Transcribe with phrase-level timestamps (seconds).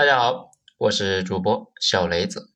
[0.00, 2.54] 大家好，我是主播小雷子。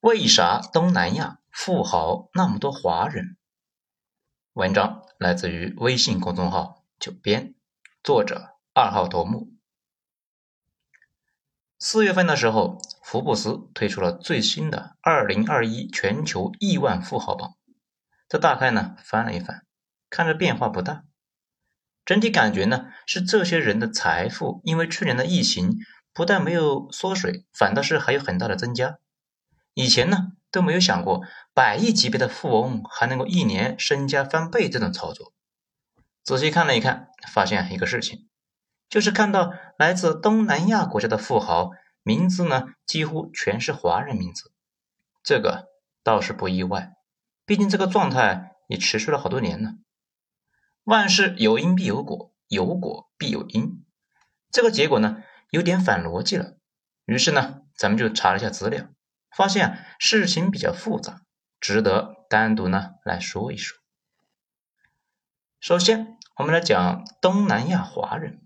[0.00, 3.36] 为啥东南亚富豪那么多华人？
[4.54, 7.54] 文章来自于微信公众号“九编”，
[8.02, 9.52] 作者二号头目。
[11.78, 17.54] 四月份的时候，福布斯推出了最新的二零二一全球亿万富豪榜，
[18.28, 19.64] 这大概呢翻了一翻，
[20.10, 21.04] 看着变化不大。
[22.04, 25.78] 整体感觉呢，是这些人的财富因为去年的疫情
[26.12, 28.98] 不但没有缩水，反倒是还有很大的增加。
[29.72, 31.22] 以前呢都没有想过
[31.52, 35.32] 百亿级别的富翁还能够一年身家翻倍这种操作。
[36.22, 38.28] 仔细看了一看，发现一个事情，
[38.88, 41.70] 就是看到来自东南亚国家的富豪
[42.02, 44.52] 名字呢几乎全是华人名字。
[45.22, 45.68] 这个
[46.02, 46.92] 倒是不意外，
[47.46, 49.72] 毕竟这个状态也持续了好多年了。
[50.84, 53.84] 万事有因必有果，有果必有因。
[54.50, 56.58] 这个结果呢，有点反逻辑了。
[57.06, 58.86] 于是呢，咱们就查了一下资料，
[59.34, 61.22] 发现啊事情比较复杂，
[61.58, 63.78] 值得单独呢来说一说。
[65.58, 68.42] 首先，我们来讲东南亚华人。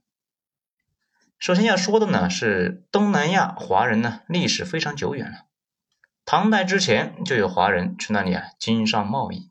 [1.41, 5.47] 首先要说的呢是东南亚华人呢历史非常久远了，
[6.25, 9.48] 唐代之前就有华人去那里啊经商贸易。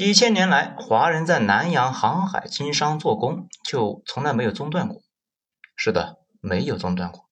[0.00, 5.02] 几千年来，华人在南洋航海、经商、做工，就从来没有中断过。
[5.76, 7.28] 是的，没有中断过。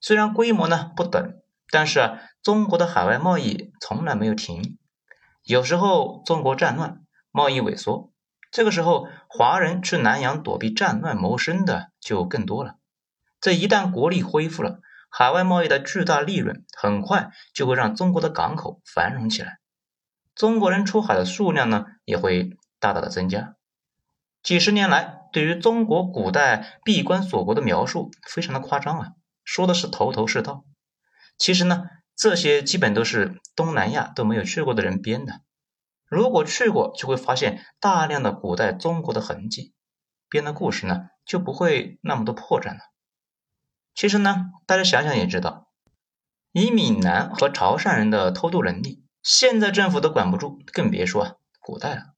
[0.00, 1.34] 虽然规模呢不等，
[1.70, 4.78] 但是啊，中国的海外贸易从来没有停。
[5.42, 8.10] 有时候中国战乱，贸易萎缩，
[8.50, 12.76] 这个时候华人去南洋躲避战乱谋生的就更多了。
[13.38, 19.58] 这一旦国力恢复了，海外贸易的巨大利润很快就会让中国的港口繁荣起来。
[20.38, 23.56] 中国人出海的数量呢，也会大大的增加。
[24.40, 29.08] 几十年来，对于中国古代闭关锁国的描述非常的夸张啊，
[29.42, 30.64] 说的是头头是道。
[31.36, 35.40] 其实呢，这些基本都是东南亚都没有去过的人编的。
[36.06, 39.74] 如果去过，就会发现大量的古代中国的痕迹，
[40.28, 42.78] 编的故事呢就不会那么多破绽了。
[43.92, 45.66] 其实呢，大家想想也知道，
[46.52, 49.02] 以闽南和潮汕人的偷渡能力。
[49.30, 52.14] 现在政府都管不住，更别说古代了。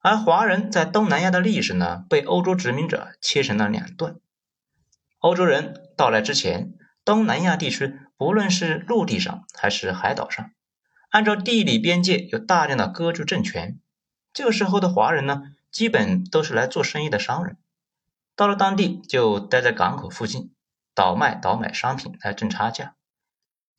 [0.00, 4.16] 而华人在东南亚的历史呢，被欧洲殖民者切成了两段。
[5.20, 6.74] 欧洲人到来之前，
[7.04, 10.50] 东南亚地区不论是陆地上还是海岛上，
[11.10, 13.78] 按照地理边界有大量的割据政权。
[14.32, 17.58] 这个时候的华人呢，基本都是来做生意的商人，
[18.34, 20.52] 到了当地就待在港口附近，
[20.96, 22.93] 倒卖倒买商品来挣差价。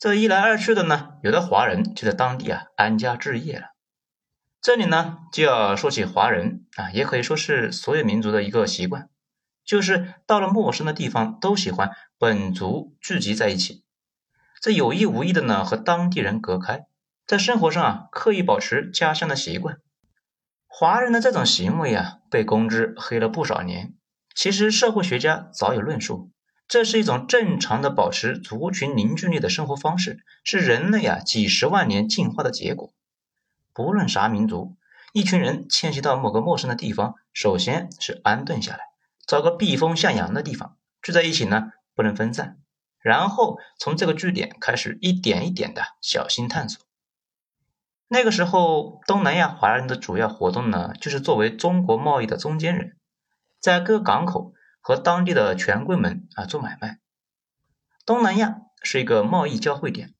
[0.05, 3.69] 这一来二去的呢，有的华人就在当地啊安家置业了。
[4.61, 9.09] 这里呢就要说起华人啊，也可以说是所有民族的一个习惯，
[9.66, 11.89] 就是到了陌生的地方都喜欢
[12.19, 13.83] 本族聚集在一起，
[14.61, 16.85] 这有意无意的呢和当地人隔开，
[17.25, 19.79] 在生活上啊刻意保持家乡的习惯。
[20.67, 23.95] 华人的这种行为啊被公知黑了不少年，
[24.35, 26.29] 其实社会学家早有论述。
[26.68, 32.92] 这是一种正常的保持族群凝聚力的生活方式，是人类啊几十万年进化的结果。
[33.72, 34.76] 不论啥民族，
[35.14, 38.80] 一群人迁徙到某个陌生的地方，首先是安顿下来，
[39.28, 42.58] 找个避风向阳的地方聚在一起呢，不能分散。
[43.00, 46.84] 然后从这个据点开始一点一点的小心探索。
[48.08, 52.97] 那个时候，东南亚华人的主要活动呢，就是作为中国贸易的中间人，
[53.59, 54.54] 在各港口。
[54.85, 57.00] 和当地的权贵们啊做买卖。
[58.06, 60.13] 东南亚是一个贸易交汇点，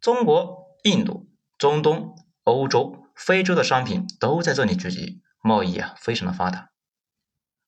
[0.00, 1.28] 中国、印度、
[1.58, 2.14] 中东、
[2.44, 6.70] 欧洲、非洲的商品都在这里聚集，贸易啊非常的发达。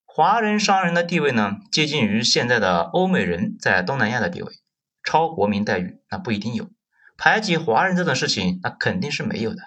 [0.05, 4.53] 华人商人的地位呢，接近于现在的欧美人在东南亚的地位，
[5.03, 6.69] 超国民待遇那不一定有，
[7.17, 9.63] 排挤华人这种事情那肯定是没有的。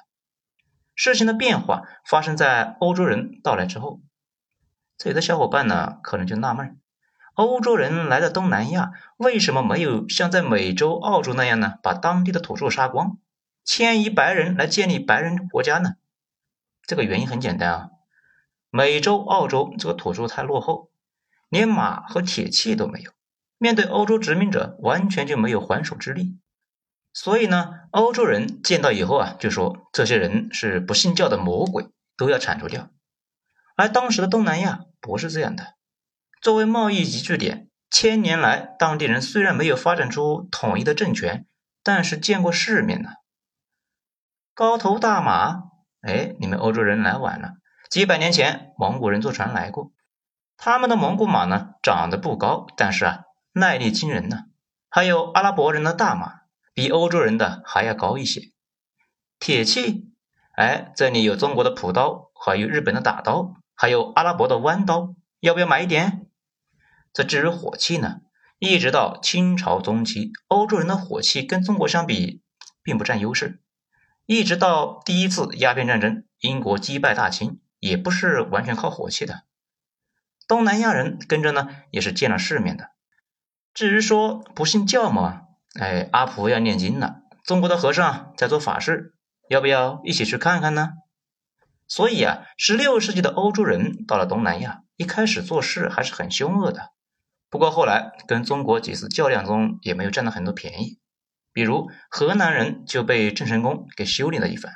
[0.95, 4.01] 事情的变化发生在欧洲人到来之后。
[5.05, 6.81] 这里的小伙伴呢，可能就纳闷：
[7.35, 13.19] 欧洲人来到东南亚，为什么没有像在美洲、澳洲那样呢，把当地的土著杀光，
[13.67, 15.97] 迁移白人来建立白人国家呢？
[16.87, 17.91] 这个原因很简单啊，
[18.71, 20.89] 美洲、澳洲这个土著太落后，
[21.51, 23.11] 连马和铁器都没有，
[23.59, 26.39] 面对欧洲殖民者完全就没有还手之力。
[27.13, 32.89] 所以呢，欧洲人见到以后啊，就说这些人是不信教的魔鬼，都要铲除掉。
[33.77, 35.75] 而当时的东南亚不是这样的，
[36.41, 41.45] 作为贸易集聚点，千年来当地人虽然没有发展出统一的政权，
[41.83, 43.11] 但是见过世面呢。
[44.55, 45.65] 高头大马，
[46.01, 47.51] 哎，你们欧洲人来晚了。
[47.91, 49.93] 几百年前，蒙古人坐船来过，
[50.57, 54.45] 他们的蒙古马呢长得不高，但是啊耐力惊人呢。
[54.89, 58.41] 还有阿拉伯人的大马，比欧洲人的还要高一些。
[59.39, 60.15] 铁器，
[60.57, 66.27] 哎，这里有中国的朴刀，还有日本的打刀，还有阿拉伯的弯刀，要不要买一点？
[67.13, 68.21] 这至于火器呢，
[68.59, 72.43] 一直到清朝中期，欧洲人的火器跟中国相比，
[72.83, 73.61] 并不占优势。
[74.27, 79.43] 一直到第一次鸦片战争，英国击败大清，也不是完全靠火器的。
[80.49, 82.91] 东南亚人跟着呢，也是见了世面的。
[83.73, 85.43] 至于说不信教嘛，
[85.79, 89.15] 哎，阿婆要念经了，中国的和尚在做法事，
[89.49, 90.93] 要不要一起去看看呢？
[91.87, 96.93] 所以啊，十六世纪的欧洲人到了东南亚，一开始做事还是很凶恶的。
[97.51, 100.99] 不过后来跟中国几次较量中，也没有占到很多便宜。
[101.53, 104.73] 比如河南人就被郑成功给修理了一番。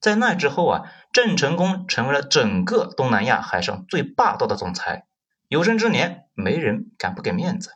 [0.00, 5.06] 在那之后啊，郑成功成为了整个东南亚海上最霸道的总裁，
[5.46, 7.70] 有生之年没人敢不给面子。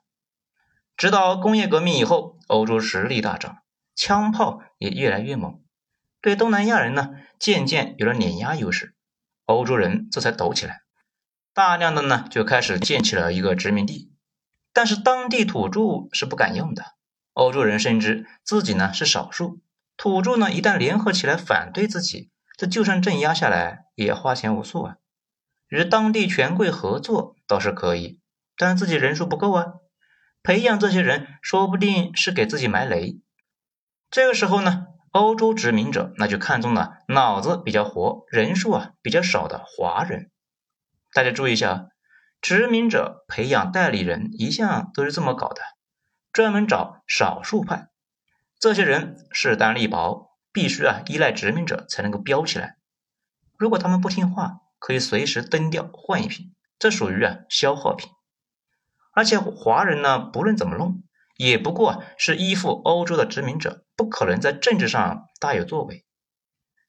[0.97, 3.59] 直到工业革命以后，欧洲实力大涨，
[3.95, 5.62] 枪炮也越来越猛，
[6.23, 8.95] 对东南亚人呢渐渐有了碾压优势，
[9.45, 10.83] 欧洲人这才抖起来，
[11.53, 14.13] 大量的呢就开始建起了一个殖民地，
[14.73, 15.81] 但是当地土著
[16.13, 16.95] 是不敢用的，
[17.33, 19.61] 欧洲人深知自己呢是少数，
[19.97, 24.97] 土著呢一旦联合起来反对自己，这就算镇压下来也花钱无数啊，
[25.67, 28.21] 与当地权贵合作倒是可以，
[28.57, 29.67] 但自己人数不够啊。
[30.45, 33.21] 培养这些人，说不定是给自己埋雷。
[34.11, 40.31] 这个时候呢，欧洲殖民者那就看中了脑子比较活、人数啊比较少的华人。
[41.13, 41.89] 大家注意一下，
[42.41, 45.61] 殖民者培养代理人一向都是这么搞的，
[46.33, 47.89] 专门找少数派。
[48.59, 52.79] 这些人势单力薄，必须啊依赖殖民者才能够飙起来。
[53.59, 58.11] 如果他们不听话，可以随时蹬掉换一批，这属于啊消耗品。
[59.13, 61.03] 而且华人呢，不论怎么弄，
[61.37, 66.05] 也不过是依附欧洲的殖民者，不可能在政治上大有作为。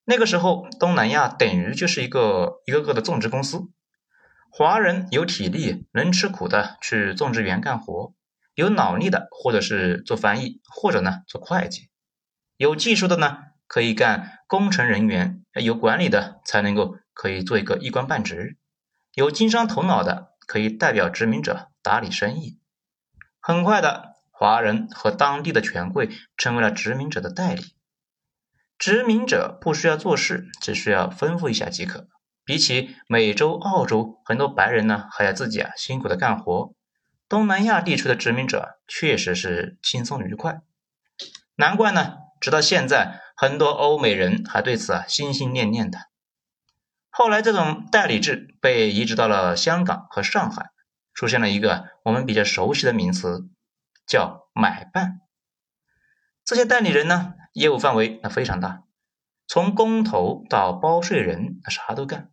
[0.04, 3.70] 那个时候，东南亚等于就是一个一个个的种植公司，
[4.52, 8.14] 华人有体力能吃苦的去种植园干活，
[8.56, 11.90] 有脑力的或者是做翻译，或者呢做会计，
[12.58, 18.58] 有技术的呢可以干工程人员，有管理的才能够可以做一个一官半职，
[19.14, 20.32] 有经商头脑的。
[20.46, 22.60] 可以代表殖民者打理生意。
[23.40, 27.64] 很快的，华人和当地的权贵成为了殖民者的代理。
[28.78, 32.10] 殖民者不需要做事，只需要吩咐一下即可。
[32.44, 36.74] 比起美洲、澳洲，很多白人呢还要自己啊辛苦的干活。
[37.30, 40.62] 东南亚地区的殖民者确实是轻松愉快。
[41.56, 46.00] 难怪呢，直到现在，很多欧美人还对此啊心心念念的。
[47.10, 50.72] 后来，这种代理制被移植到了香港和上海，
[51.14, 53.48] 出现了一个我们比较熟悉的名词，
[54.06, 55.22] 叫买办。
[56.46, 58.84] 这些代理人呢，业务范围那非常大，
[59.48, 62.30] 从工头到包税人，啥都干。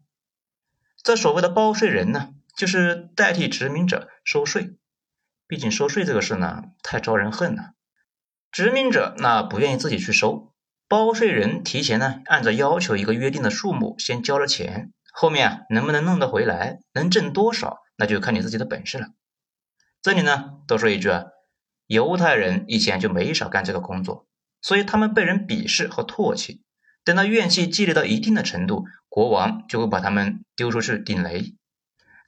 [1.02, 4.76] 这所谓的包税人呢，就是代替殖民者收税。
[5.46, 7.72] 毕竟收税这个事呢，太招人恨了，
[8.52, 10.52] 殖民者那不愿意自己去收。
[10.86, 19.08] 包税人提前呢，按照要求一个约定的数目先交了钱，后面啊能不能弄得回来，能挣多少，那就看你自己的本事了。
[20.02, 21.26] 这里呢多说一句啊，
[21.90, 24.28] 犹太人以前就没少干这个工作，
[24.62, 26.62] 所以他们被人鄙视和唾弃。
[27.02, 31.56] 等到怨气积累到一定的程度，国王就会把他们丢出去顶雷。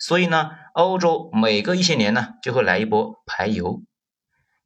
[0.01, 3.85] 所以呢，欧洲每隔一些年呢就会来一波排犹。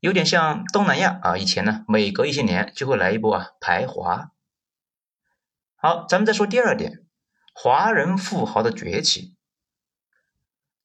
[0.00, 4.30] 有点像东南亚啊，以前呢，每隔一些年就会来一波啊排华。
[5.74, 7.04] 好，咱们再说第二点，
[7.52, 9.36] 华人富豪的崛起。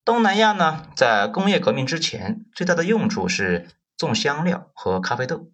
[0.04, 3.70] 东南亚呢，在工业革命之前，最大的用处是
[4.02, 5.52] 种香料和咖啡豆。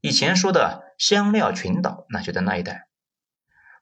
[0.00, 2.88] 以前说的香料群岛，那就在那一带。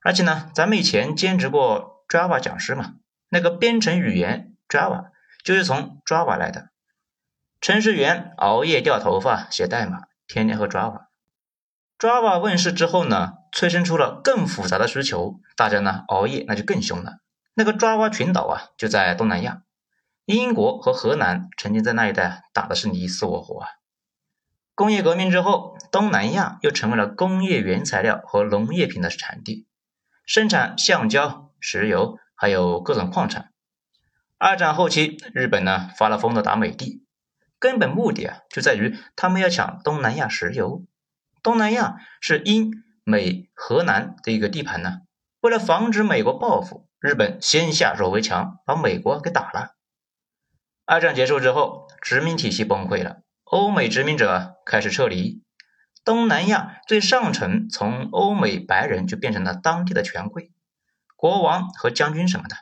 [0.03, 2.95] 而且呢，咱们以前兼职过 Java 讲师嘛，
[3.29, 5.11] 那个编程语言 Java
[5.45, 6.71] 就是从 Java 来的。
[7.61, 11.07] 程序员熬夜掉头发写代码，天天喝 Java。
[11.99, 17.19] Java 问世之后呢，催生出了更复杂的需求，大家呢熬夜那就更凶了。
[17.55, 19.63] 那个 Java 群岛啊，就在东南亚，
[20.27, 23.69] 英国和荷兰曾经在那一带打的是你死我活啊。
[24.75, 29.69] 工业革命之后，东南亚又成为了工业原材料和农业品的产地，
[30.25, 33.53] 生产橡胶、石油，还有各种矿产。
[34.37, 37.05] 二战后期，日本呢发了疯的打美帝。
[37.61, 40.85] 根本目的啊，就在于他们要抢东南亚石油。
[41.41, 42.73] 东南亚是英
[43.05, 45.03] 美荷兰的一个地盘呢。
[45.41, 49.76] 为了防止美国报复，日本先下手为强，把美国给打了。
[50.89, 55.43] 二战结束之后，殖民体系崩溃了，欧美殖民者开始撤离，
[56.05, 60.53] 东南亚最上层从欧美白人就变成了当地的权贵、
[61.17, 62.55] 国王和将军什么的。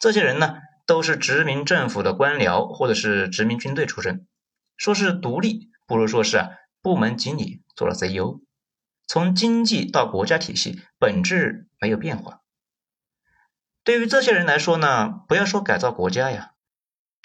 [0.00, 4.26] 这些人呢，都是殖民政府的官僚或者是殖民军队出身，
[4.76, 6.48] 说是独立，不如说是
[6.82, 8.40] 部门经理做了 CEO。
[9.06, 12.40] 从经济到国家体系，本质没有变化。
[13.84, 16.53] 对于这些人来说呢，不要说改造国家呀，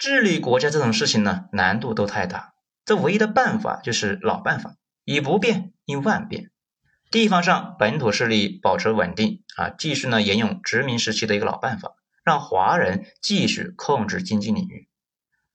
[0.00, 2.54] 治理国家这种事情呢，难度都太大。
[2.86, 6.50] 这唯一的办法就是老办法，以不变应万变。
[7.10, 14.88] 地方上本土势力保持稳定啊，继续呢沿用殖民时期的一个老办法，让华人继续控制经济领域。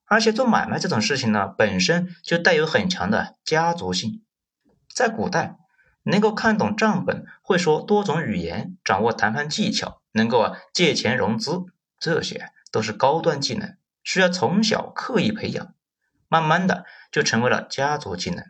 [0.05, 4.21] 而且做买卖这种事情呢，本身就带有很强的家族性，
[4.93, 5.57] 在古代。
[6.03, 11.63] 能够看懂账本，会说多种语言，掌握谈判技巧，能够啊借钱融资，
[11.97, 15.73] 这些都是高端技能，需要从小刻意培养，
[16.29, 18.45] 慢慢的就成为了家族技能。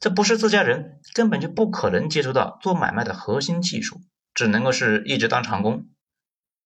[0.00, 4.00] 这不是自家人，根本就不可能接触到做买卖的核心技术，
[4.32, 5.86] 只能够是一直当长工，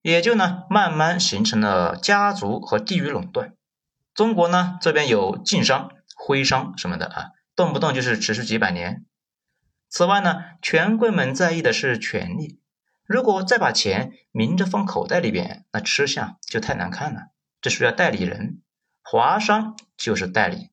[0.03, 3.55] 也就呢慢慢形成了家族和地域垄断。
[4.15, 7.27] 中国呢这边有晋商、徽商什么的啊，
[7.57, 9.05] 动不动就是持续几百年。
[9.89, 12.61] 此外呢，权贵们在意的是权力。
[13.07, 17.29] 如果再把钱明着放口袋里边，那吃相就太难看了。
[17.61, 18.63] 这需要代理人，
[19.03, 20.71] 华商就是代理。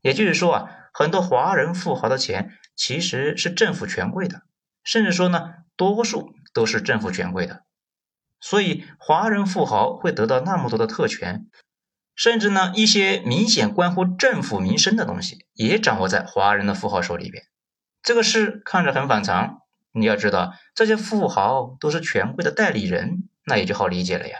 [0.00, 4.42] 也就是说啊，很多华人富豪的钱其实是政府权贵的，
[4.82, 7.64] 甚至说呢，多数都是政府权贵的。
[8.40, 11.46] 所以，华人富豪会得到那么多的特权，
[12.16, 17.44] 甚至呢，一些明显关乎政府民生的东西也掌握在华人的富豪手里边。
[18.02, 19.60] 这个事看着很反常，
[19.92, 24.38] 你要知道，这些富豪都是权贵的代理人，那也就好理解了呀。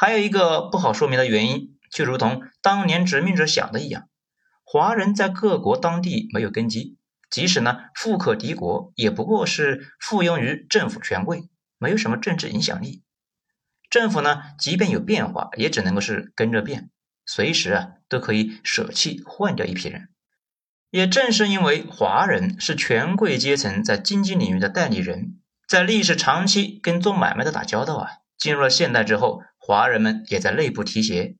[0.00, 4.08] 还有一个不好说明的原因，就如同当年殖民者想的一样，
[4.62, 6.96] 华人在各国当地没有根基，
[7.28, 13.02] 即使呢富可敌国，也不过是附庸于政府权贵，没有什么政治影响力。
[13.90, 16.90] 政府呢，即便有变化，也只能够是跟着变，
[17.26, 20.10] 随时啊都可以舍弃换掉一批人。
[20.90, 31.36] 也正是因为华人是权贵阶层在经济领域的代理人，在历史长期跟做买卖的打交道啊，进入了现代之后，华人们也在内部提携，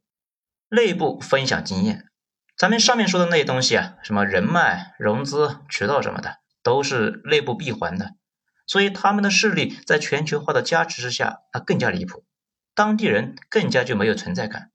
[0.69, 2.11] 内部分享经验。
[2.59, 8.17] 咱们上面说的那些东西啊，什么人脉、融资渠道什么的，都是内部闭环的，
[8.67, 12.27] 所以他们的势力在全球化的加持之下，那更加离谱，
[12.75, 14.73] 当地人更加就没有存在感。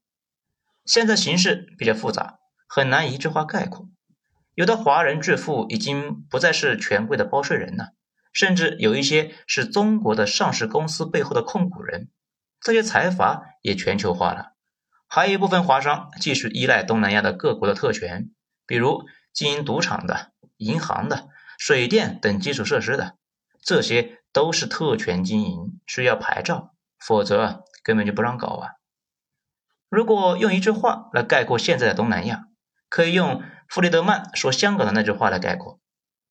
[0.84, 3.88] 现在形势比较复杂，很难一句话概括。
[4.56, 7.90] 有的华人致富已经不再是权贵的包税人了，
[8.34, 12.10] 甚至有一些是中国的上市公司背后的控股人，
[12.64, 14.54] 这些财阀也全球化了。
[15.08, 18.32] 还有一部分华商继续依赖东南亚的各国的特权，
[18.66, 19.04] 比如
[19.34, 21.28] 经营赌场的、银行的、
[21.60, 23.18] 水电等基础设施的，
[23.62, 28.70] 这些都是特权经营，需要牌照，否则根本就不让搞啊。
[29.90, 32.46] 如果用一句话来概括现在的东南亚，
[32.90, 33.44] 可以用。
[33.70, 35.80] 弗里德曼说香港的那句话来概括，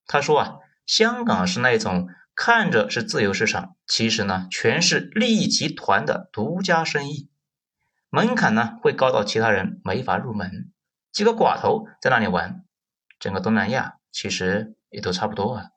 [0.07, 7.29] 他说啊，香港是那种看着是自由市场，其实呢全是利益集团的独家生意，
[8.09, 10.73] 门槛呢会高到其他人没法入门，
[11.12, 12.65] 几个寡头在那里玩，
[13.19, 15.71] 整个东南亚其实也都差不多啊。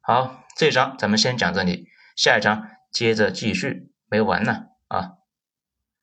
[0.00, 5.15] 好，这一章咱们先讲这里，下一章接着继续，没完呢啊。